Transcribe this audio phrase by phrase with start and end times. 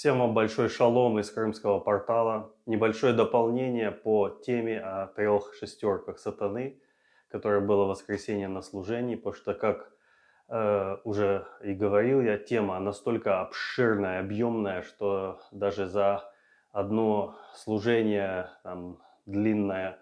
[0.00, 2.54] Всем вам большой шалом из крымского портала.
[2.64, 6.80] Небольшое дополнение по теме о трех шестерках сатаны,
[7.28, 9.92] которое было воскресенье на служении, потому что, как
[10.48, 16.32] э, уже и говорил я, тема настолько обширная, объемная, что даже за
[16.72, 19.98] одно служение там, длинное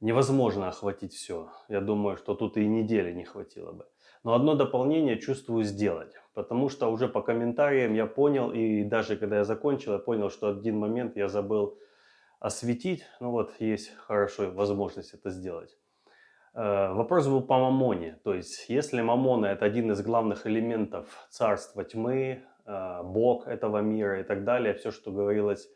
[0.00, 1.50] невозможно охватить все.
[1.66, 3.84] Я думаю, что тут и недели не хватило бы.
[4.22, 9.36] Но одно дополнение чувствую сделать, потому что уже по комментариям я понял, и даже когда
[9.36, 11.78] я закончил, я понял, что один момент я забыл
[12.40, 13.04] осветить.
[13.20, 15.78] Ну вот, есть хорошая возможность это сделать.
[16.54, 18.18] Э, вопрос был по мамоне.
[18.24, 24.20] То есть, если мамона– это один из главных элементов царства тьмы, э, бог этого мира
[24.20, 25.68] и так далее, все, что говорилось,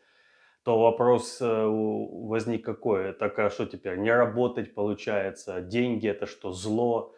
[0.63, 3.13] то вопрос э, возник какой?
[3.13, 3.97] Так а что теперь?
[3.97, 5.61] Не работать получается?
[5.61, 7.15] Деньги– это что, зло?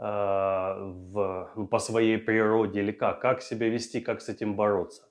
[0.00, 5.02] В, ну, по своей природе или как, как себя вести, как с этим бороться.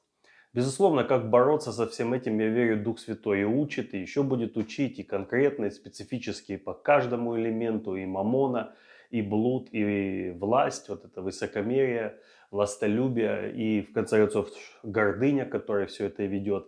[0.51, 4.57] Безусловно, как бороться со всем этим, я верю, Дух Святой и учит, и еще будет
[4.57, 8.73] учить, и конкретно, и специфически по каждому элементу, и мамона,
[9.11, 12.17] и блуд, и власть, вот это высокомерие,
[12.49, 14.49] властолюбие, и в конце концов
[14.81, 16.65] гордыня, которая все это ведет.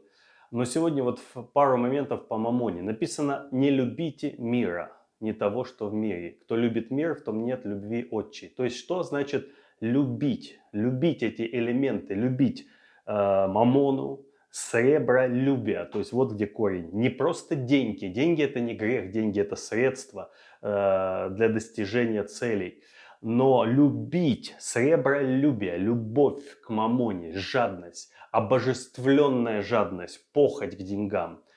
[0.52, 1.20] Но сегодня вот
[1.54, 2.84] пару моментов по мамоне.
[2.84, 4.92] Написано «не любите мира»
[5.22, 6.38] не того, что в мире.
[6.42, 8.50] Кто любит мир, в том нет любви отчей.
[8.50, 10.60] То есть что значит любить?
[10.72, 12.68] Любить эти элементы, любить
[13.06, 13.14] э,
[13.48, 15.86] мамону, сребролюбие.
[15.86, 16.90] То есть вот где корень.
[16.94, 18.08] Не просто деньги.
[18.08, 22.82] Деньги это не грех, деньги это средство э, для достижения целей.
[23.22, 31.42] Но любить, сребролюбие, любовь к мамоне, жадность, обожествленная жадность, похоть к деньгам–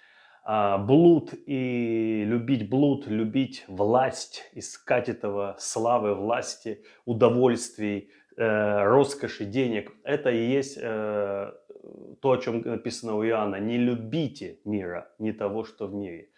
[0.45, 9.93] блуд и любить блуд, любить власть, искать этого славы, власти, удовольствий, э, роскоши, денег.
[10.05, 11.53] Это и есть э,
[12.21, 13.57] то, о чем написано у Иоанна.
[13.57, 16.31] Не любите мира, не того, что в мире.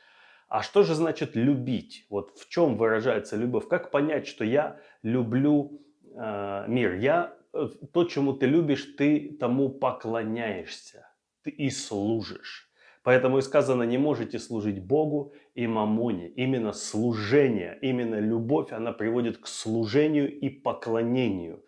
[0.48, 2.06] А что же значит любить?
[2.08, 3.66] Вот в чем выражается любовь?
[3.68, 5.82] Как понять, что я люблю
[6.14, 6.94] э, мир?
[6.94, 11.08] Я э, то, чему ты любишь, ты тому поклоняешься,
[11.42, 12.65] ты и служишь.
[13.06, 16.26] Поэтому и сказано, не можете служить Богу и мамоне.
[16.26, 21.62] Именно служение, именно любовь, она приводит к служению и поклонению.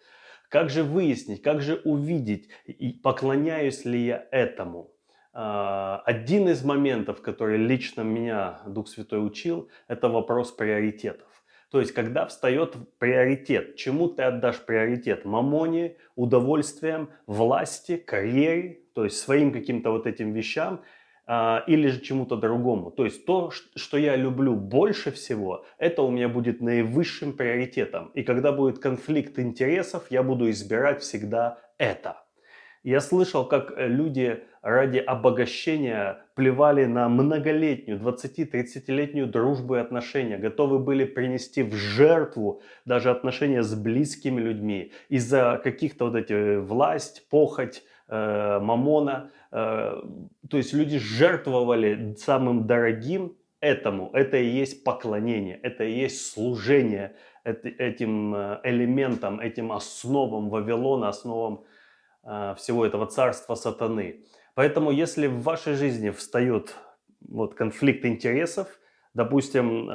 [0.48, 2.48] Как же выяснить, как же увидеть,
[3.04, 4.90] поклоняюсь ли я этому?
[5.32, 11.28] А, один из моментов, который лично меня Дух Святой учил, это вопрос приоритетов.
[11.70, 15.24] То есть, когда встает приоритет, чему ты отдашь приоритет?
[15.24, 20.82] Мамоне, удовольствием, власти, карьере, то есть своим каким-то вот этим вещам–
[21.28, 22.90] или же чему-то другому.
[22.90, 28.10] То есть то, что я люблю больше всего, это у меня будет наивысшим приоритетом.
[28.14, 32.16] И когда будет конфликт интересов, я буду избирать всегда это.
[32.84, 40.78] Я слышал, как э, люди ради обогащения плевали на многолетнюю, 20-30-летнюю дружбу и отношения, готовы
[40.78, 47.28] были принести в жертву даже отношения с близкими людьми из-за каких-то вот эти э, власть,
[47.28, 49.30] похоть, э, мамона.
[49.52, 50.00] Э,
[50.48, 54.10] то есть люди жертвовали самым дорогим этому.
[54.12, 61.64] Это и есть поклонение, это и есть служение этим э, элементам, этим основам Вавилона, основам
[62.56, 64.26] всего этого царства сатаны.
[64.54, 66.74] Поэтому если в вашей жизни встает
[67.26, 68.68] вот конфликт интересов,
[69.14, 69.88] допустим,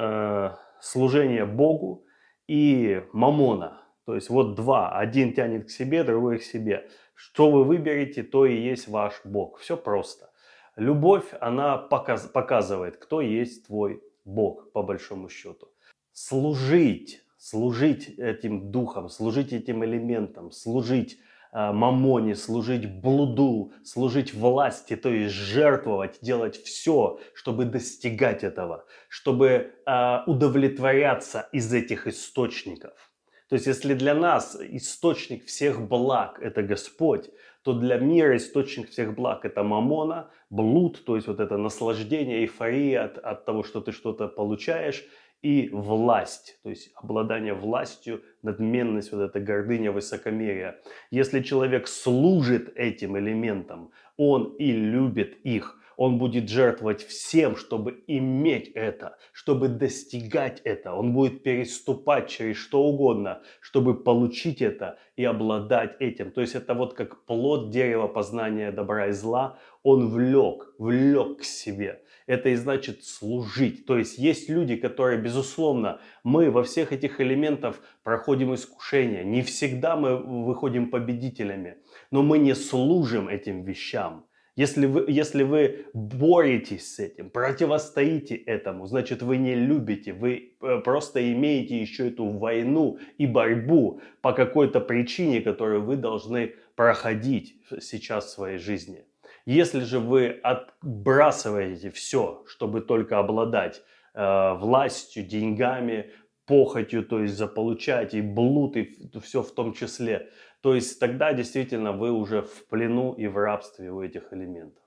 [0.80, 2.06] служение Богу
[2.48, 6.88] и мамона, то есть вот два, один тянет к себе, другой к себе.
[7.14, 9.58] Что вы выберете, то и есть ваш Бог.
[9.58, 10.30] Все просто.
[10.76, 15.68] Любовь, она показ, показывает, кто есть твой Бог, по большому счету.
[16.12, 21.18] Служить, служить этим духом, служить этим элементам, служить
[21.52, 29.72] э, мамоне, служить блуду, служить власти, то есть жертвовать, делать все, чтобы достигать этого, чтобы
[29.86, 33.13] э, удовлетворяться из этих источников.
[33.48, 37.30] То есть если для нас источник всех благ– это Господь,
[37.62, 43.04] то для мира источник всех благ– это мамона, блуд, то есть вот это наслаждение, эйфория
[43.04, 45.04] от, от того, что ты что-то получаешь,
[45.42, 50.80] и власть, то есть обладание властью, надменность, вот эта гордыня, высокомерие.
[51.10, 58.68] Если человек служит этим элементам, он и любит их– он будет жертвовать всем, чтобы иметь
[58.74, 60.94] это, чтобы достигать это.
[60.94, 66.30] Он будет переступать через что угодно, чтобы получить это и обладать этим.
[66.30, 69.58] То есть это вот как плод дерева познания добра и зла.
[69.82, 72.00] Он влек, влек к себе.
[72.26, 73.84] Это и значит служить.
[73.84, 79.24] То есть есть люди, которые, безусловно, мы во всех этих элементах проходим искушения.
[79.24, 81.76] Не всегда мы выходим победителями,
[82.10, 88.86] но мы не служим этим вещам Если вы, если вы боретесь с этим, противостоите этому,
[88.86, 94.80] значит вы не любите, вы э, просто имеете еще эту войну и борьбу по какой-то
[94.80, 99.04] причине, которую вы должны проходить сейчас в своей жизни.
[99.44, 103.82] Если же вы отбрасываете все, чтобы только обладать
[104.14, 106.12] э, властью, деньгами,
[106.46, 110.30] похотью, то есть заполучать и блуд, и все в том числе,
[110.60, 114.82] то есть тогда действительно вы уже в плену и в рабстве у этих элементов.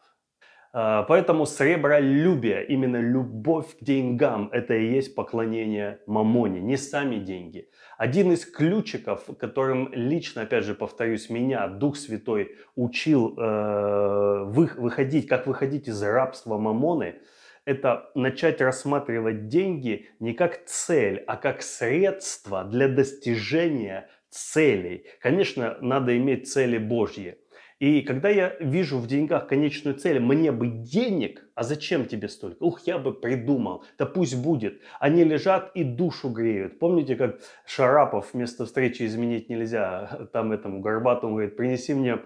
[0.73, 7.69] А, поэтому сребролюбие, именно любовь к деньгам, это и есть поклонение мамоне, не сами деньги.
[7.97, 15.47] Один из ключиков, которым лично, опять же, повторюсь, меня Дух Святой учил э, выходить, как
[15.47, 17.15] выходить из рабства мамоны,
[17.67, 25.05] это начать рассматривать деньги не как цель, а как средство для достижения целей.
[25.19, 27.37] Конечно, надо иметь цели Божьи.
[27.79, 32.63] И когда я вижу в деньгах конечную цель, мне бы денег, а зачем тебе столько?
[32.63, 34.81] Ух, я бы придумал, да пусть будет.
[35.01, 36.79] Они лежат и душу греют.
[36.79, 42.19] Помните, как Шарапов вместо встречи изменить нельзя, там этому Горбатому говорит, принеси мне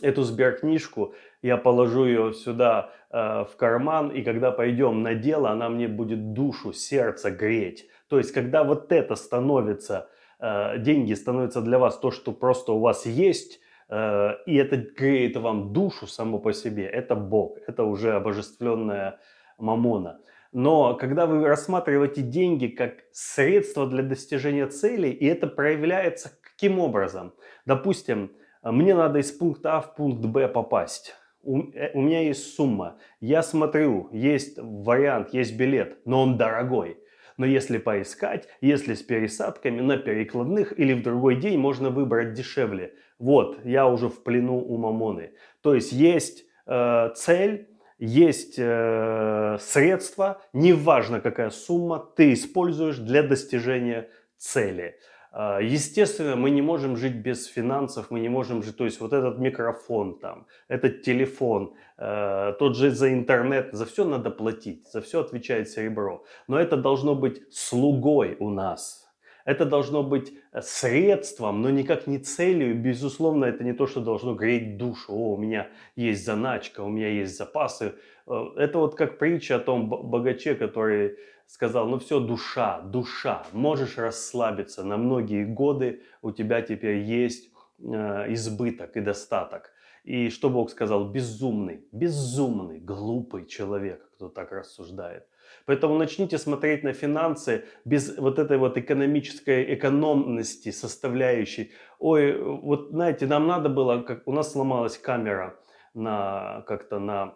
[0.00, 5.68] эту сберкнижку, я положу ее сюда э, в карман, и когда пойдем на дело, она
[5.68, 7.88] мне будет душу, сердце греть.
[8.08, 12.80] То есть, когда вот это становится Э, деньги становятся для вас то, что просто у
[12.80, 18.12] вас есть, э, и это греет вам душу само по себе, это Бог, это уже
[18.12, 19.18] обожествленная
[19.58, 20.20] мамона.
[20.52, 27.34] Но когда вы рассматриваете деньги как средство для достижения целей, и это проявляется каким образом?
[27.66, 31.14] Допустим, мне надо из пункта А в пункт Б попасть.
[31.46, 32.98] У, э, у меня есть сумма.
[33.20, 36.98] Я смотрю, есть вариант, есть билет, но он дорогой.
[37.36, 42.94] Но если поискать, если с пересадками на перекладных или в другой день можно выбрать дешевле.
[43.18, 45.32] Вот, я уже в плену у мамоны.
[45.62, 47.68] То есть есть э, цель,
[47.98, 54.98] есть э, средства, неважно какая сумма, ты используешь для достижения цели.
[55.38, 59.12] А, естественно, мы не можем жить без финансов, мы не можем жить, то есть вот
[59.12, 65.02] этот микрофон там, этот телефон, э, тот же за интернет, за все надо платить, за
[65.02, 66.24] все отвечает серебро.
[66.48, 69.05] Но это должно быть слугой у нас.
[69.46, 72.74] Это должно быть э, средством, но никак не целью.
[72.74, 75.12] Безусловно, это не то, что должно греть душу.
[75.12, 77.94] О, у меня есть заначка, у меня есть запасы.
[78.26, 81.16] Э, это вот как притча о том богаче, который
[81.46, 88.32] сказал, ну все, душа, душа, можешь расслабиться, на многие годы у тебя теперь есть э,
[88.32, 89.70] избыток и достаток.
[90.06, 91.10] И что Бог сказал?
[91.10, 95.26] Безумный, безумный, глупый человек, кто так рассуждает.
[95.64, 101.72] Поэтому начните смотреть на финансы без вот этой вот экономической экономности составляющей.
[101.98, 105.58] Ой, вот знаете, нам надо было, как у нас сломалась камера
[105.92, 107.34] на как-то на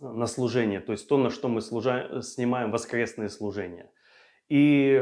[0.00, 2.20] на служение, то есть то, на что мы служа...
[2.20, 3.90] снимаем воскресные служения.
[4.50, 5.00] И,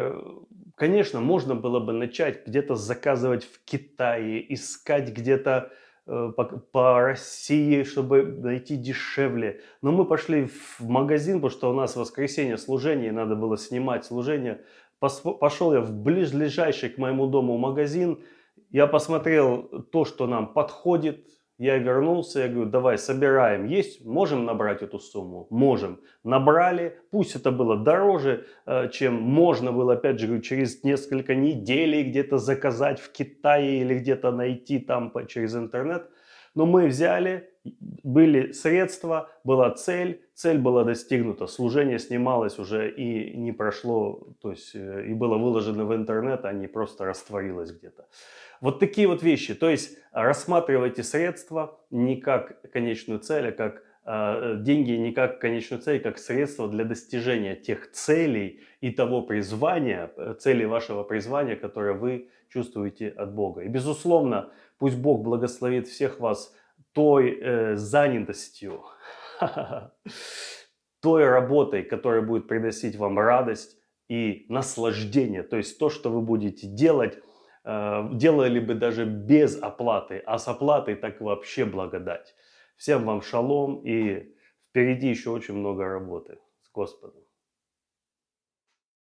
[0.76, 5.72] конечно, можно было бы начать где-то заказывать в Китае, искать где-то
[6.06, 9.60] по, по России, чтобы найти дешевле.
[9.82, 14.62] Но мы пошли в магазин, потому что у нас воскресенье служение, надо было снимать служение.
[14.98, 18.22] Пошел я в ближайший к моему дому магазин,
[18.70, 21.26] я посмотрел то, что нам подходит,
[21.58, 25.46] я вернулся, я говорю, давай собираем, есть, можем набрать эту сумму?
[25.50, 26.00] Можем.
[26.24, 32.02] Набрали, пусть это было дороже, э, чем можно было, опять же, говорю, через несколько недель
[32.02, 36.10] где-то заказать в Китае или где-то найти там через интернет.
[36.54, 43.52] Но мы взяли, были средства, была цель, цель была достигнута, служение снималось уже и не
[43.52, 48.06] прошло, то есть э, и было выложено в интернет, а не просто растворилось где-то.
[48.60, 49.54] Вот такие вот вещи.
[49.54, 56.00] То есть рассматривайте средства не как конечную цель, а как деньги не как конечную цель,
[56.00, 62.28] как средство для достижения тех целей и того призвания, э, целей вашего призвания, которое вы
[62.48, 63.62] чувствуете от Бога.
[63.62, 66.54] И безусловно, пусть Бог благословит всех вас
[66.92, 68.82] той э, занятостью,
[71.00, 73.78] той работой, которая будет приносить вам радость
[74.08, 75.42] и наслаждение.
[75.44, 77.18] То есть то, что вы будете делать
[77.64, 82.34] Э, делали бы даже без оплаты, а с оплатой так вообще благодать.
[82.82, 84.34] Всем вам шалом и
[84.68, 87.21] впереди еще очень много работы с Господом.